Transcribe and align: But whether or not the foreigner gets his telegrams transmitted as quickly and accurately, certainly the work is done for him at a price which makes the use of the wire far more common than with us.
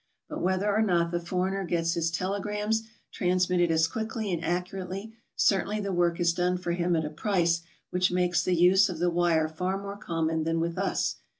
But 0.27 0.41
whether 0.41 0.73
or 0.75 0.81
not 0.81 1.11
the 1.11 1.19
foreigner 1.19 1.63
gets 1.63 1.93
his 1.93 2.09
telegrams 2.09 2.87
transmitted 3.11 3.69
as 3.69 3.87
quickly 3.87 4.33
and 4.33 4.43
accurately, 4.43 5.13
certainly 5.35 5.79
the 5.79 5.93
work 5.93 6.19
is 6.19 6.33
done 6.33 6.57
for 6.57 6.71
him 6.71 6.95
at 6.95 7.05
a 7.05 7.11
price 7.11 7.61
which 7.91 8.11
makes 8.11 8.43
the 8.43 8.55
use 8.55 8.89
of 8.89 8.97
the 8.97 9.11
wire 9.11 9.47
far 9.47 9.79
more 9.79 9.97
common 9.97 10.43
than 10.43 10.59
with 10.59 10.75
us. 10.75 11.17